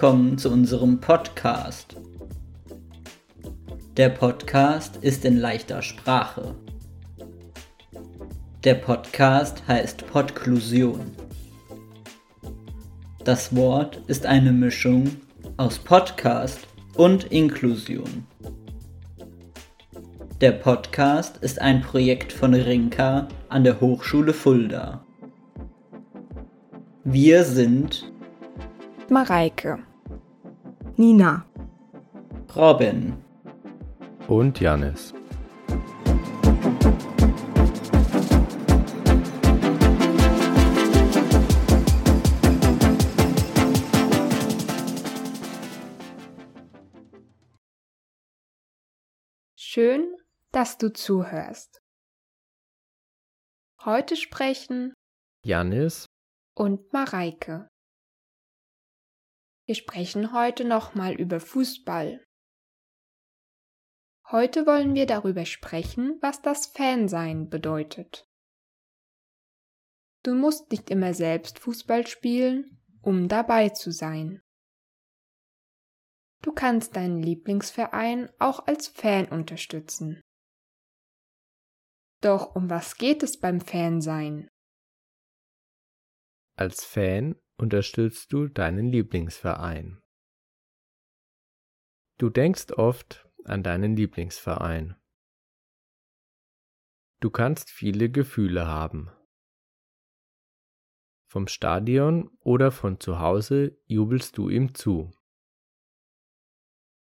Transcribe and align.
willkommen 0.00 0.38
zu 0.38 0.52
unserem 0.52 1.00
Podcast. 1.00 1.96
Der 3.96 4.08
Podcast 4.10 4.98
ist 4.98 5.24
in 5.24 5.36
leichter 5.36 5.82
Sprache. 5.82 6.54
Der 8.62 8.74
Podcast 8.74 9.66
heißt 9.66 10.06
Podklusion. 10.06 11.00
Das 13.24 13.56
Wort 13.56 14.00
ist 14.06 14.24
eine 14.24 14.52
Mischung 14.52 15.10
aus 15.56 15.80
Podcast 15.80 16.68
und 16.94 17.24
Inklusion. 17.32 18.24
Der 20.40 20.52
Podcast 20.52 21.38
ist 21.38 21.60
ein 21.60 21.80
Projekt 21.80 22.32
von 22.32 22.54
Rinka 22.54 23.26
an 23.48 23.64
der 23.64 23.80
Hochschule 23.80 24.32
Fulda. 24.32 25.04
Wir 27.02 27.42
sind 27.42 28.12
Mareike, 29.10 29.80
Nina, 31.00 31.46
Robin 32.56 33.22
und 34.26 34.58
Janis. 34.58 35.14
Schön, 49.54 50.16
dass 50.50 50.78
du 50.78 50.92
zuhörst. 50.92 51.80
Heute 53.84 54.16
sprechen 54.16 54.94
Janis 55.44 56.06
und 56.56 56.92
Mareike. 56.92 57.68
Wir 59.68 59.74
sprechen 59.74 60.32
heute 60.32 60.64
nochmal 60.64 61.12
über 61.12 61.40
Fußball. 61.40 62.24
Heute 64.30 64.64
wollen 64.64 64.94
wir 64.94 65.04
darüber 65.04 65.44
sprechen, 65.44 66.16
was 66.22 66.40
das 66.40 66.68
Fansein 66.68 67.50
bedeutet. 67.50 68.26
Du 70.22 70.34
musst 70.34 70.70
nicht 70.70 70.88
immer 70.88 71.12
selbst 71.12 71.58
Fußball 71.58 72.06
spielen, 72.06 72.80
um 73.02 73.28
dabei 73.28 73.68
zu 73.68 73.90
sein. 73.92 74.40
Du 76.40 76.54
kannst 76.54 76.96
deinen 76.96 77.22
Lieblingsverein 77.22 78.30
auch 78.38 78.66
als 78.66 78.88
Fan 78.88 79.28
unterstützen. 79.28 80.22
Doch 82.22 82.54
um 82.56 82.70
was 82.70 82.96
geht 82.96 83.22
es 83.22 83.38
beim 83.38 83.60
Fansein? 83.60 84.48
Als 86.56 86.86
Fan 86.86 87.38
unterstützt 87.58 88.32
du 88.32 88.48
deinen 88.48 88.90
Lieblingsverein. 88.90 90.00
Du 92.16 92.30
denkst 92.30 92.72
oft 92.72 93.28
an 93.44 93.62
deinen 93.62 93.96
Lieblingsverein. 93.96 94.96
Du 97.20 97.30
kannst 97.30 97.70
viele 97.70 98.10
Gefühle 98.10 98.66
haben. 98.66 99.10
Vom 101.26 101.46
Stadion 101.48 102.30
oder 102.40 102.70
von 102.70 103.00
zu 103.00 103.18
Hause 103.18 103.76
jubelst 103.86 104.38
du 104.38 104.48
ihm 104.48 104.74
zu. 104.74 105.10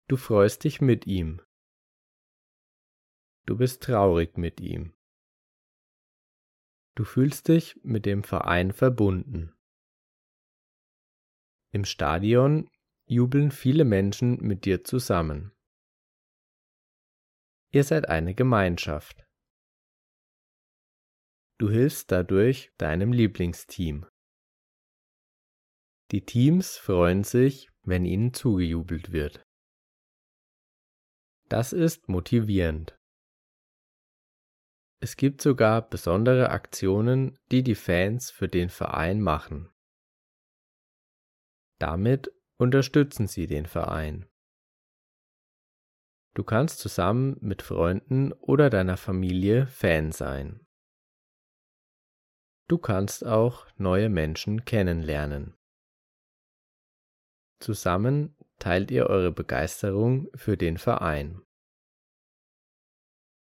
Du 0.08 0.18
freust 0.18 0.64
dich 0.64 0.82
mit 0.82 1.08
ihm. 1.08 1.42
Du 3.46 3.58
bist 3.58 3.84
traurig 3.84 4.38
mit 4.38 4.60
ihm. 4.60 4.94
Du 6.96 7.06
fühlst 7.06 7.48
dich 7.48 7.80
mit 7.84 8.06
dem 8.06 8.24
Verein 8.24 8.74
verbunden. 8.74 9.56
Im 11.74 11.86
Stadion 11.86 12.70
jubeln 13.06 13.52
viele 13.52 13.86
Menschen 13.86 14.38
mit 14.42 14.66
dir 14.66 14.84
zusammen. 14.84 15.54
Ihr 17.72 17.86
seid 17.86 18.10
eine 18.10 18.36
Gemeinschaft. 18.36 19.26
Du 21.58 21.70
hilfst 21.70 22.12
dadurch 22.12 22.74
deinem 22.78 23.14
Lieblingsteam. 23.14 24.06
Die 26.12 26.26
Teams 26.26 26.78
freuen 26.78 27.24
sich, 27.24 27.70
wenn 27.84 28.04
ihnen 28.04 28.34
zugejubelt 28.34 29.14
wird. 29.14 29.46
Das 31.48 31.72
ist 31.72 32.10
motivierend. 32.10 32.98
Es 35.00 35.16
gibt 35.16 35.42
sogar 35.42 35.90
besondere 35.90 36.50
Aktionen, 36.50 37.38
die 37.52 37.64
die 37.64 37.76
Fans 37.76 38.30
für 38.30 38.48
den 38.48 38.70
Verein 38.70 39.22
machen. 39.22 39.70
Damit 41.82 42.32
unterstützen 42.60 43.26
sie 43.26 43.48
den 43.48 43.66
Verein. 43.66 44.30
Du 46.36 46.44
kannst 46.44 46.78
zusammen 46.78 47.38
mit 47.42 47.64
Freunden 47.64 48.34
oder 48.34 48.70
deiner 48.70 48.98
Familie 48.98 49.66
Fan 49.66 50.12
sein. 50.12 50.64
Du 52.68 52.78
kannst 52.78 53.26
auch 53.26 53.66
neue 53.78 54.10
Menschen 54.10 54.64
kennenlernen. 54.64 55.58
Zusammen 57.60 58.38
teilt 58.60 58.92
ihr 58.92 59.08
eure 59.08 59.32
Begeisterung 59.32 60.30
für 60.36 60.58
den 60.58 60.78
Verein. 60.78 61.42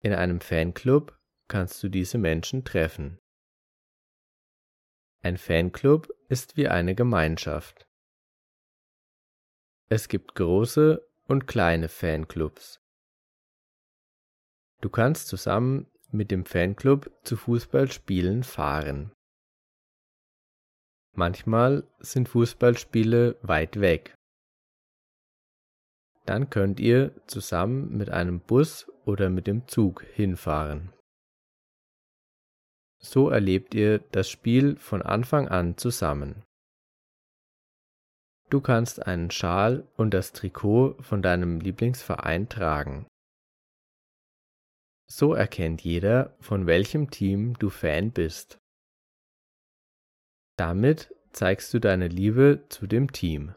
In 0.00 0.12
einem 0.12 0.40
Fanclub 0.40 1.18
kannst 1.48 1.82
du 1.82 1.88
diese 1.88 2.18
Menschen 2.18 2.64
treffen. 2.64 3.18
Ein 5.24 5.38
Fanclub 5.38 6.08
ist 6.28 6.56
wie 6.56 6.68
eine 6.68 6.94
Gemeinschaft. 6.94 7.87
Es 9.90 10.08
gibt 10.08 10.34
große 10.34 11.02
und 11.28 11.46
kleine 11.46 11.88
Fanclubs. 11.88 12.78
Du 14.82 14.90
kannst 14.90 15.28
zusammen 15.28 15.86
mit 16.10 16.30
dem 16.30 16.44
Fanclub 16.44 17.10
zu 17.24 17.36
Fußballspielen 17.36 18.44
fahren. 18.44 19.12
Manchmal 21.14 21.88
sind 22.00 22.28
Fußballspiele 22.28 23.38
weit 23.40 23.80
weg. 23.80 24.14
Dann 26.26 26.50
könnt 26.50 26.80
ihr 26.80 27.14
zusammen 27.26 27.96
mit 27.96 28.10
einem 28.10 28.40
Bus 28.40 28.86
oder 29.06 29.30
mit 29.30 29.46
dem 29.46 29.66
Zug 29.68 30.02
hinfahren. 30.02 30.92
So 32.98 33.30
erlebt 33.30 33.74
ihr 33.74 34.00
das 34.00 34.28
Spiel 34.28 34.76
von 34.76 35.00
Anfang 35.00 35.48
an 35.48 35.78
zusammen. 35.78 36.44
Du 38.50 38.62
kannst 38.62 39.06
einen 39.06 39.30
Schal 39.30 39.86
und 39.96 40.14
das 40.14 40.32
Trikot 40.32 40.96
von 41.00 41.20
deinem 41.20 41.60
Lieblingsverein 41.60 42.48
tragen. 42.48 43.06
So 45.10 45.34
erkennt 45.34 45.82
jeder, 45.82 46.36
von 46.40 46.66
welchem 46.66 47.10
Team 47.10 47.58
du 47.58 47.68
Fan 47.68 48.10
bist. 48.10 48.58
Damit 50.56 51.14
zeigst 51.32 51.72
du 51.74 51.78
deine 51.78 52.08
Liebe 52.08 52.66
zu 52.68 52.86
dem 52.86 53.12
Team. 53.12 53.54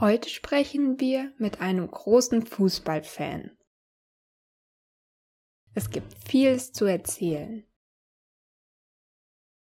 Heute 0.00 0.28
sprechen 0.28 0.98
wir 1.00 1.32
mit 1.38 1.60
einem 1.60 1.88
großen 1.88 2.44
Fußballfan. 2.46 3.56
Es 5.74 5.90
gibt 5.90 6.12
vieles 6.28 6.72
zu 6.72 6.84
erzählen. 6.84 7.64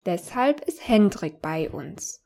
Deshalb 0.05 0.61
ist 0.61 0.87
Hendrik 0.87 1.41
bei 1.41 1.69
uns. 1.69 2.20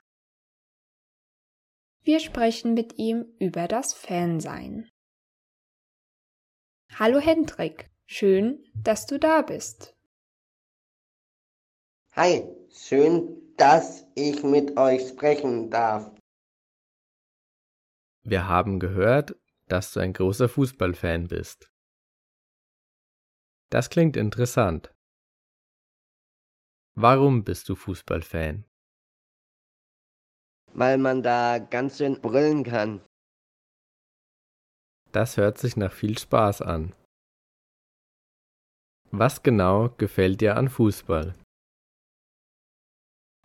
Wir 2.06 2.20
sprechen 2.20 2.76
mit 2.76 3.00
ihm 3.00 3.26
über 3.40 3.68
das 3.68 3.96
Fansein. 3.96 4.88
Hallo 6.94 7.18
Hendrik, 7.18 7.90
schön, 8.06 8.64
dass 8.76 9.08
du 9.08 9.18
da 9.18 9.42
bist. 9.42 9.98
Hi, 12.12 12.48
schön, 12.70 13.56
dass 13.58 14.06
ich 14.14 14.44
mit 14.44 14.78
euch 14.78 15.08
sprechen 15.10 15.72
darf. 15.72 16.16
Wir 18.22 18.48
haben 18.48 18.80
gehört, 18.80 19.36
dass 19.68 19.92
du 19.92 20.00
ein 20.00 20.14
großer 20.14 20.48
Fußballfan 20.48 21.28
bist. 21.28 21.72
Das 23.72 23.90
klingt 23.90 24.16
interessant. 24.16 24.94
Warum 26.94 27.44
bist 27.44 27.68
du 27.68 27.76
Fußballfan? 27.76 28.64
Weil 30.78 30.98
man 30.98 31.24
da 31.24 31.58
ganz 31.58 31.98
schön 31.98 32.20
brüllen 32.20 32.66
kann. 32.66 33.02
Das 35.14 35.38
hört 35.38 35.58
sich 35.58 35.78
nach 35.78 35.94
viel 35.94 36.18
Spaß 36.18 36.62
an. 36.62 36.94
Was 39.12 39.42
genau 39.42 39.90
gefällt 39.98 40.42
dir 40.42 40.58
an 40.58 40.68
Fußball? 40.68 41.34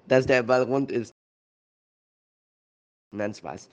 Dass 0.08 0.26
der 0.26 0.42
Ball 0.42 0.64
rund 0.64 0.90
ist. 0.90 1.12
Nein, 3.12 3.32
Spaß. 3.32 3.70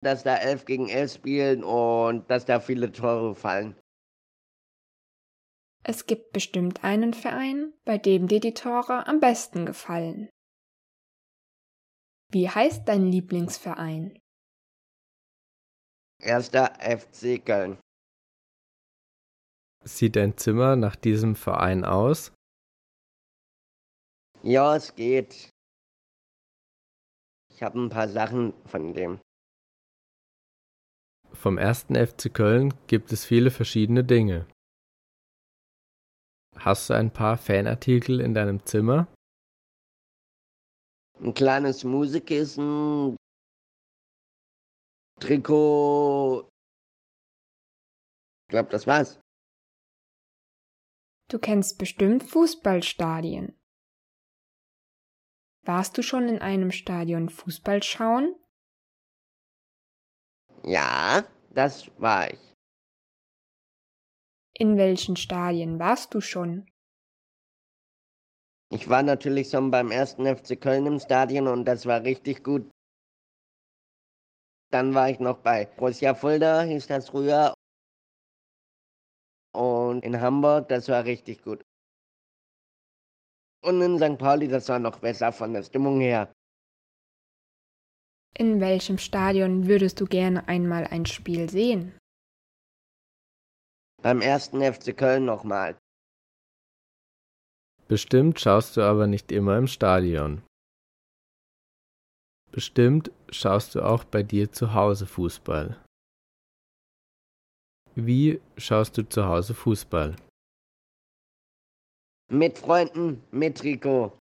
Dass 0.00 0.22
da 0.22 0.36
elf 0.36 0.64
gegen 0.64 0.88
elf 0.88 1.14
spielen 1.14 1.64
und 1.64 2.30
dass 2.30 2.44
da 2.44 2.60
viele 2.60 2.92
Tore 2.92 3.34
fallen. 3.34 3.76
Es 5.84 6.06
gibt 6.06 6.32
bestimmt 6.32 6.84
einen 6.84 7.12
Verein, 7.12 7.72
bei 7.84 7.98
dem 7.98 8.28
dir 8.28 8.38
die 8.38 8.54
Tore 8.54 9.08
am 9.08 9.18
besten 9.18 9.66
gefallen. 9.66 10.28
Wie 12.32 12.48
heißt 12.48 12.88
dein 12.88 13.04
Lieblingsverein? 13.12 14.18
Erster 16.18 16.72
FC 16.80 17.44
Köln. 17.44 17.78
Sieht 19.84 20.16
dein 20.16 20.38
Zimmer 20.38 20.76
nach 20.76 20.96
diesem 20.96 21.36
Verein 21.36 21.84
aus? 21.84 22.32
Ja, 24.42 24.74
es 24.76 24.94
geht. 24.94 25.50
Ich 27.50 27.62
habe 27.62 27.78
ein 27.78 27.90
paar 27.90 28.08
Sachen 28.08 28.54
von 28.64 28.94
dem. 28.94 29.20
Vom 31.32 31.58
ersten 31.58 31.96
FC 31.96 32.32
Köln 32.32 32.72
gibt 32.86 33.12
es 33.12 33.26
viele 33.26 33.50
verschiedene 33.50 34.04
Dinge. 34.04 34.46
Hast 36.56 36.88
du 36.88 36.94
ein 36.94 37.12
paar 37.12 37.36
Fanartikel 37.36 38.20
in 38.20 38.32
deinem 38.32 38.64
Zimmer? 38.64 39.11
Ein 41.22 41.34
kleines 41.34 41.84
Musikkissen, 41.84 43.16
Trikot. 45.20 46.48
Ich 48.42 48.48
glaube, 48.48 48.70
das 48.70 48.88
war's. 48.88 49.20
Du 51.30 51.38
kennst 51.38 51.78
bestimmt 51.78 52.24
Fußballstadien. 52.24 53.56
Warst 55.64 55.96
du 55.96 56.02
schon 56.02 56.28
in 56.28 56.40
einem 56.40 56.72
Stadion 56.72 57.28
Fußball 57.28 57.84
schauen? 57.84 58.34
Ja, 60.64 61.24
das 61.50 61.88
war 62.00 62.32
ich. 62.32 62.54
In 64.54 64.76
welchen 64.76 65.14
Stadien 65.14 65.78
warst 65.78 66.14
du 66.14 66.20
schon? 66.20 66.71
Ich 68.74 68.88
war 68.88 69.02
natürlich 69.02 69.50
schon 69.50 69.70
beim 69.70 69.90
ersten 69.90 70.24
FC 70.24 70.58
Köln 70.58 70.86
im 70.86 70.98
Stadion 70.98 71.46
und 71.46 71.66
das 71.66 71.84
war 71.84 72.02
richtig 72.04 72.42
gut. 72.42 72.70
Dann 74.70 74.94
war 74.94 75.10
ich 75.10 75.20
noch 75.20 75.40
bei 75.40 75.66
Borussia 75.66 76.14
Fulda, 76.14 76.62
hieß 76.62 76.86
das 76.86 77.10
früher. 77.10 77.52
Und 79.54 80.02
in 80.02 80.18
Hamburg, 80.18 80.68
das 80.68 80.88
war 80.88 81.04
richtig 81.04 81.42
gut. 81.42 81.60
Und 83.62 83.82
in 83.82 83.98
St. 83.98 84.18
Pauli, 84.18 84.48
das 84.48 84.70
war 84.70 84.78
noch 84.78 85.00
besser 85.00 85.32
von 85.32 85.52
der 85.52 85.64
Stimmung 85.64 86.00
her. 86.00 86.32
In 88.38 88.58
welchem 88.60 88.96
Stadion 88.96 89.68
würdest 89.68 90.00
du 90.00 90.06
gerne 90.06 90.48
einmal 90.48 90.86
ein 90.86 91.04
Spiel 91.04 91.50
sehen? 91.50 91.98
Beim 94.00 94.22
ersten 94.22 94.62
FC 94.62 94.96
Köln 94.96 95.26
nochmal. 95.26 95.76
Bestimmt 97.92 98.40
schaust 98.40 98.78
du 98.78 98.80
aber 98.80 99.06
nicht 99.06 99.30
immer 99.30 99.58
im 99.58 99.66
Stadion. 99.66 100.42
Bestimmt 102.50 103.10
schaust 103.28 103.74
du 103.74 103.82
auch 103.82 104.04
bei 104.04 104.22
dir 104.22 104.50
zu 104.50 104.72
Hause 104.72 105.04
Fußball. 105.06 105.78
Wie 107.94 108.40
schaust 108.56 108.96
du 108.96 109.06
zu 109.06 109.26
Hause 109.26 109.52
Fußball? 109.52 110.16
Mit 112.30 112.56
Freunden, 112.56 113.22
mit 113.30 113.58
Trikot. 113.58 114.16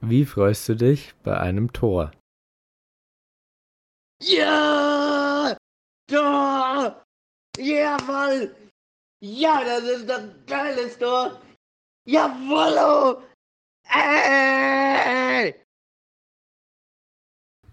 Wie 0.00 0.24
freust 0.24 0.68
du 0.70 0.74
dich 0.74 1.14
bei 1.22 1.38
einem 1.38 1.72
Tor? 1.72 2.10
Ja! 4.20 5.56
Tor! 6.08 7.04
Jawoll! 7.56 8.56
Ja, 9.22 9.62
das 9.62 9.84
ist 9.84 10.10
ein 10.10 10.34
geiles 10.46 10.98
Tor! 10.98 11.40
Jawollo! 12.06 13.22
Ey! 13.84 15.54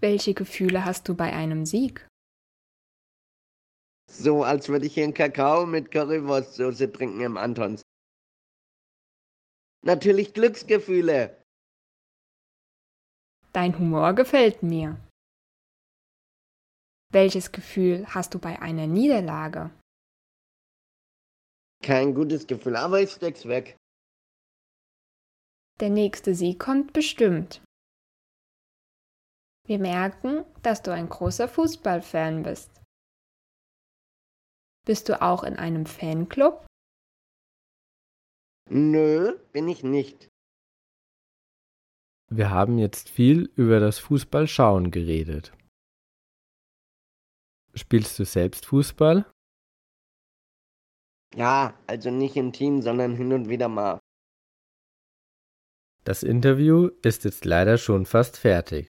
Welche 0.00 0.34
Gefühle 0.34 0.84
hast 0.84 1.08
du 1.08 1.14
bei 1.14 1.32
einem 1.32 1.64
Sieg? 1.66 2.06
So, 4.10 4.42
als 4.42 4.68
würde 4.68 4.86
ich 4.86 4.94
hier 4.94 5.04
einen 5.04 5.14
Kakao 5.14 5.66
mit 5.66 5.90
Currywurstsoße 5.90 6.90
trinken 6.92 7.20
im 7.20 7.36
Antons. 7.36 7.82
Natürlich 9.82 10.34
Glücksgefühle. 10.34 11.42
Dein 13.52 13.78
Humor 13.78 14.14
gefällt 14.14 14.62
mir. 14.62 14.98
Welches 17.10 17.52
Gefühl 17.52 18.06
hast 18.14 18.34
du 18.34 18.38
bei 18.38 18.60
einer 18.60 18.86
Niederlage? 18.86 19.70
Kein 21.82 22.14
gutes 22.14 22.46
Gefühl, 22.46 22.76
aber 22.76 23.00
ich 23.00 23.12
steck's 23.12 23.46
weg. 23.46 23.77
Der 25.80 25.90
nächste 25.90 26.34
Sieg 26.34 26.58
kommt 26.58 26.92
bestimmt. 26.92 27.62
Wir 29.64 29.78
merken, 29.78 30.44
dass 30.62 30.82
du 30.82 30.92
ein 30.92 31.08
großer 31.08 31.46
Fußballfan 31.46 32.42
bist. 32.42 32.70
Bist 34.84 35.08
du 35.08 35.20
auch 35.22 35.44
in 35.44 35.56
einem 35.56 35.86
Fanclub? 35.86 36.66
Nö, 38.70 39.38
bin 39.52 39.68
ich 39.68 39.84
nicht. 39.84 40.28
Wir 42.30 42.50
haben 42.50 42.78
jetzt 42.78 43.08
viel 43.08 43.52
über 43.54 43.78
das 43.78 43.98
Fußballschauen 43.98 44.90
geredet. 44.90 45.52
Spielst 47.74 48.18
du 48.18 48.24
selbst 48.24 48.66
Fußball? 48.66 49.30
Ja, 51.34 51.78
also 51.86 52.10
nicht 52.10 52.36
im 52.36 52.52
Team, 52.52 52.82
sondern 52.82 53.14
hin 53.14 53.32
und 53.32 53.48
wieder 53.48 53.68
mal. 53.68 54.00
Das 56.08 56.22
Interview 56.22 56.86
ist 57.02 57.24
jetzt 57.24 57.44
leider 57.44 57.76
schon 57.76 58.06
fast 58.06 58.38
fertig. 58.38 58.88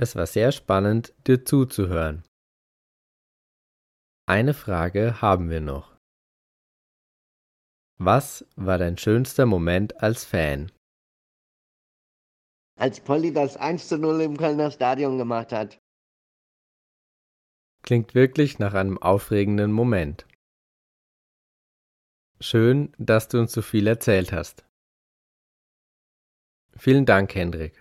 Es 0.00 0.14
war 0.14 0.28
sehr 0.28 0.52
spannend, 0.52 1.12
dir 1.26 1.44
zuzuhören. 1.44 2.22
Eine 4.28 4.54
Frage 4.54 5.20
haben 5.20 5.50
wir 5.50 5.60
noch. 5.60 5.96
Was 7.98 8.46
war 8.54 8.78
dein 8.78 8.96
schönster 8.96 9.44
Moment 9.44 10.00
als 10.00 10.24
Fan? 10.24 10.70
Als 12.78 13.00
Polly 13.00 13.32
das 13.32 13.56
1 13.56 13.88
zu 13.88 13.98
0 13.98 14.20
im 14.20 14.36
Kölner 14.36 14.70
Stadion 14.70 15.18
gemacht 15.18 15.50
hat. 15.50 15.80
Klingt 17.82 18.14
wirklich 18.14 18.60
nach 18.60 18.74
einem 18.74 18.98
aufregenden 18.98 19.72
Moment. 19.72 20.28
Schön, 22.38 22.94
dass 22.98 23.26
du 23.26 23.40
uns 23.40 23.50
so 23.50 23.62
viel 23.62 23.88
erzählt 23.88 24.30
hast. 24.30 24.67
Vielen 26.80 27.04
Dank, 27.04 27.34
Hendrik. 27.34 27.80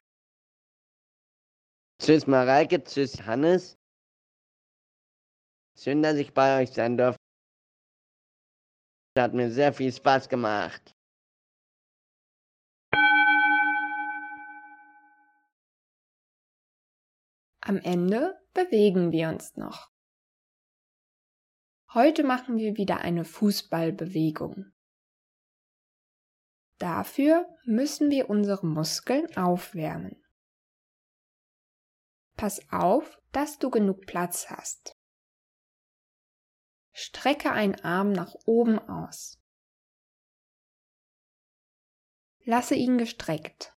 Tschüss 2.01 2.25
Mareike, 2.25 2.84
tschüss 2.84 3.22
Hannes. 3.25 3.77
Schön, 5.77 6.01
dass 6.01 6.16
ich 6.16 6.34
bei 6.34 6.62
euch 6.62 6.72
sein 6.72 6.98
darf. 6.98 7.16
Hat 9.18 9.34
mir 9.34 9.51
sehr 9.51 9.74
viel 9.74 9.94
Spaß 9.94 10.30
gemacht. 10.30 10.92
Am 17.62 17.77
Ende 17.77 18.39
bewegen 18.54 19.12
wir 19.12 19.30
uns 19.30 19.56
noch. 19.58 19.92
Heute 21.94 22.24
machen 22.24 22.58
wir 22.58 22.77
wieder 22.77 23.00
eine 23.00 23.25
Fußballbewegung. 23.25 24.72
Dafür 26.77 27.48
müssen 27.65 28.12
wir 28.12 28.29
unsere 28.29 28.65
Muskeln 28.65 29.36
aufwärmen. 29.36 30.24
Pass 32.36 32.62
auf, 32.72 33.19
dass 33.31 33.57
du 33.57 33.72
genug 33.72 34.05
Platz 34.05 34.50
hast. 34.50 34.96
Strecke 36.93 37.51
einen 37.51 37.75
Arm 37.81 38.12
nach 38.12 38.36
oben 38.46 38.77
aus. 38.79 39.39
Lasse 42.43 42.75
ihn 42.75 42.98
gestreckt. 42.98 43.75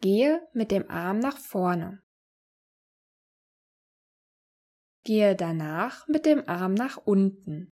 Gehe 0.00 0.48
mit 0.52 0.72
dem 0.72 0.90
Arm 0.90 1.20
nach 1.20 1.38
vorne. 1.38 2.02
Gehe 5.04 5.36
danach 5.36 6.06
mit 6.08 6.26
dem 6.26 6.48
Arm 6.48 6.74
nach 6.74 6.96
unten. 6.96 7.72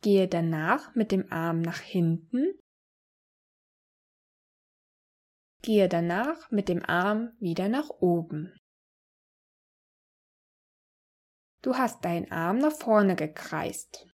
Gehe 0.00 0.28
danach 0.28 0.94
mit 0.94 1.10
dem 1.10 1.30
Arm 1.32 1.60
nach 1.60 1.80
hinten. 1.80 2.58
Gehe 5.62 5.88
danach 5.88 6.50
mit 6.50 6.68
dem 6.68 6.84
Arm 6.84 7.36
wieder 7.40 7.68
nach 7.68 7.90
oben. 8.00 8.56
Du 11.62 11.74
hast 11.74 12.04
deinen 12.04 12.30
Arm 12.30 12.58
nach 12.58 12.72
vorne 12.72 13.16
gekreist. 13.16 14.06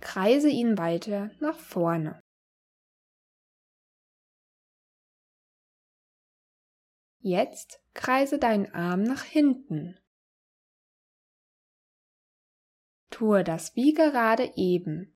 Kreise 0.00 0.50
ihn 0.50 0.76
weiter 0.76 1.30
nach 1.40 1.58
vorne. 1.58 2.20
Jetzt 7.20 7.82
kreise 7.94 8.38
deinen 8.38 8.70
Arm 8.74 9.02
nach 9.02 9.22
hinten. 9.22 9.98
Tue 13.14 13.44
das 13.44 13.76
wie 13.76 13.94
gerade 13.94 14.56
eben. 14.56 15.16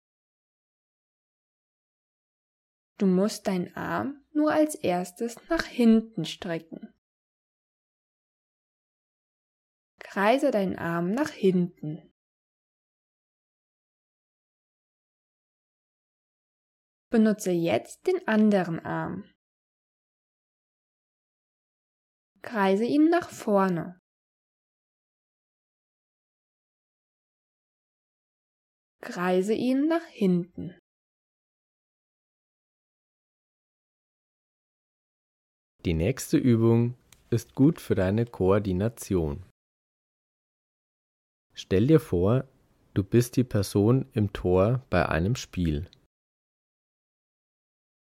Du 2.97 3.05
musst 3.05 3.47
deinen 3.47 3.73
Arm 3.73 4.21
nur 4.33 4.51
als 4.51 4.75
erstes 4.75 5.37
nach 5.47 5.63
hinten 5.63 6.25
strecken. 6.25 6.93
Kreise 9.99 10.51
deinen 10.51 10.77
Arm 10.77 11.11
nach 11.11 11.29
hinten. 11.29 12.13
Benutze 17.09 17.51
jetzt 17.51 18.07
den 18.07 18.27
anderen 18.27 18.81
Arm. 18.81 19.23
Kreise 22.41 22.83
ihn 22.83 23.07
nach 23.07 23.29
vorne. 23.29 24.04
Kreise 29.05 29.53
ihn 29.53 29.87
nach 29.87 30.05
hinten. 30.07 30.73
Die 35.85 35.93
nächste 35.93 36.37
Übung 36.37 36.95
ist 37.29 37.53
gut 37.53 37.79
für 37.79 37.93
deine 37.93 38.25
Koordination. 38.25 39.45
Stell 41.53 41.85
dir 41.85 41.99
vor, 41.99 42.47
du 42.95 43.03
bist 43.03 43.35
die 43.37 43.43
Person 43.43 44.09
im 44.13 44.33
Tor 44.33 44.83
bei 44.89 45.07
einem 45.07 45.35
Spiel. 45.35 45.87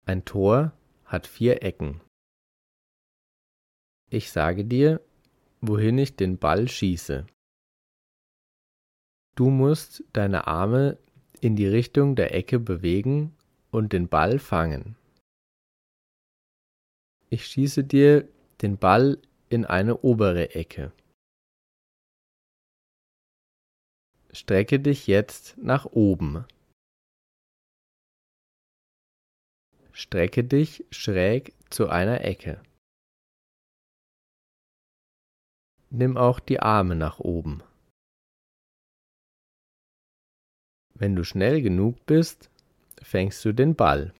Ein 0.06 0.24
Tor 0.24 0.72
hat 1.04 1.26
vier 1.26 1.64
Ecken. 1.64 2.00
Ich 4.08 4.30
sage 4.30 4.64
dir, 4.64 5.04
wohin 5.60 5.98
ich 5.98 6.14
den 6.14 6.38
Ball 6.38 6.68
schieße. 6.68 7.26
Du 9.34 9.48
musst 9.48 10.04
deine 10.12 10.46
Arme 10.46 10.98
in 11.40 11.56
die 11.56 11.66
Richtung 11.66 12.16
der 12.16 12.34
Ecke 12.34 12.58
bewegen 12.58 13.34
und 13.70 13.92
den 13.92 14.08
Ball 14.08 14.38
fangen. 14.38 14.96
Ich 17.30 17.46
schieße 17.46 17.82
dir 17.82 18.28
den 18.60 18.76
Ball 18.76 19.18
in 19.48 19.64
eine 19.64 19.98
obere 20.02 20.54
Ecke. 20.54 20.92
Strecke 24.32 24.80
dich 24.80 25.06
jetzt 25.06 25.56
nach 25.58 25.86
oben. 25.86 26.44
Strecke 29.92 30.44
dich 30.44 30.84
schräg 30.90 31.54
zu 31.70 31.88
einer 31.88 32.22
Ecke. 32.22 32.62
Nimm 35.90 36.16
auch 36.16 36.40
die 36.40 36.60
Arme 36.60 36.96
nach 36.96 37.18
oben. 37.18 37.62
Wenn 41.02 41.16
du 41.16 41.24
schnell 41.24 41.62
genug 41.62 42.06
bist, 42.06 42.48
fängst 43.02 43.44
du 43.44 43.52
den 43.52 43.74
Ball. 43.74 44.14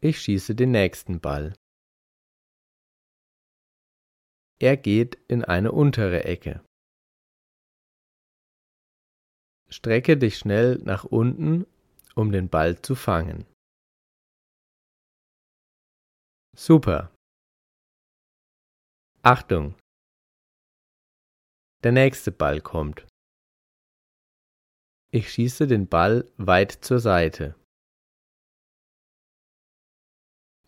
Ich 0.00 0.20
schieße 0.20 0.56
den 0.56 0.72
nächsten 0.72 1.20
Ball. 1.20 1.54
Er 4.58 4.76
geht 4.76 5.14
in 5.28 5.44
eine 5.44 5.70
untere 5.70 6.24
Ecke. 6.24 6.64
Strecke 9.68 10.16
dich 10.16 10.36
schnell 10.36 10.78
nach 10.78 11.04
unten, 11.04 11.64
um 12.16 12.32
den 12.32 12.48
Ball 12.48 12.82
zu 12.82 12.96
fangen. 12.96 13.46
Super. 16.56 17.14
Achtung! 19.22 19.76
Der 21.84 21.92
nächste 21.92 22.32
Ball 22.32 22.60
kommt. 22.60 23.06
Ich 25.12 25.32
schieße 25.32 25.66
den 25.66 25.88
Ball 25.88 26.30
weit 26.36 26.70
zur 26.70 27.00
Seite. 27.00 27.56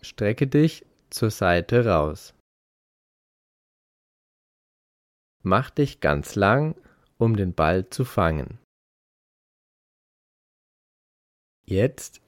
Strecke 0.00 0.49
dich 0.49 0.84
zur 1.11 1.30
Seite 1.30 1.87
raus. 1.87 2.34
Mach 5.44 5.70
dich 5.70 6.00
ganz 6.00 6.34
lang, 6.34 6.75
um 7.18 7.37
den 7.37 7.54
Ball 7.54 7.88
zu 7.88 8.04
fangen. 8.04 8.58
Jetzt 11.64 12.20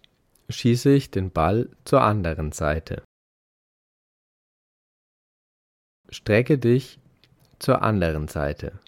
schieße 0.49 0.95
ich 0.95 1.11
den 1.11 1.33
Ball 1.33 1.77
zur 1.85 2.03
anderen 2.03 2.53
Seite. 2.53 3.05
Strecke 6.11 6.59
dich 6.59 7.01
zur 7.59 7.83
anderen 7.83 8.29
Seite. 8.29 8.79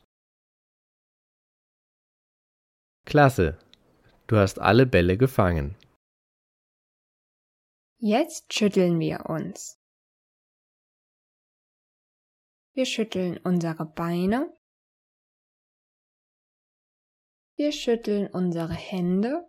Klasse, 3.06 3.56
du 4.26 4.36
hast 4.36 4.58
alle 4.58 4.84
Bälle 4.84 5.16
gefangen. 5.16 5.76
Jetzt 7.98 8.52
schütteln 8.52 8.98
wir 8.98 9.26
uns. 9.26 9.78
Wir 12.74 12.84
schütteln 12.84 13.38
unsere 13.38 13.86
Beine. 13.86 14.52
Wir 17.56 17.70
schütteln 17.70 18.26
unsere 18.32 18.74
Hände. 18.74 19.48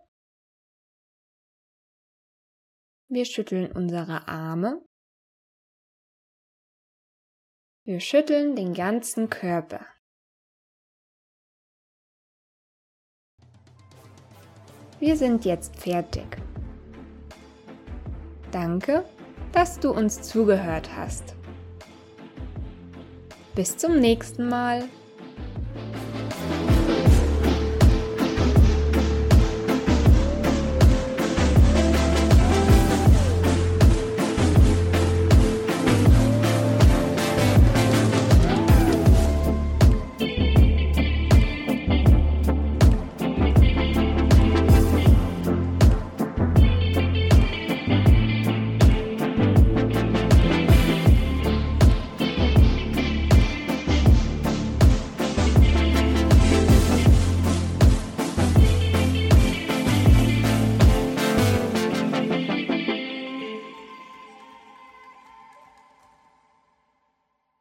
Wir 3.08 3.24
schütteln 3.24 3.72
unsere 3.72 4.28
Arme. 4.28 4.86
Wir 7.84 7.98
schütteln 7.98 8.54
den 8.54 8.72
ganzen 8.72 9.28
Körper. 9.28 9.84
Wir 15.00 15.16
sind 15.16 15.44
jetzt 15.44 15.76
fertig. 15.76 16.26
Danke, 18.50 19.04
dass 19.52 19.78
du 19.78 19.92
uns 19.92 20.22
zugehört 20.22 20.90
hast. 20.96 21.36
Bis 23.54 23.76
zum 23.76 24.00
nächsten 24.00 24.48
Mal. 24.48 24.84